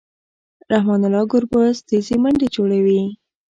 رحمن 0.71 1.01
الله 1.07 1.23
ګربز 1.31 1.77
تېزې 1.87 2.15
منډې 2.23 2.47
جوړوي. 2.55 3.01